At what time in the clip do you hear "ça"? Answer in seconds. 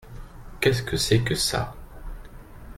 1.35-1.75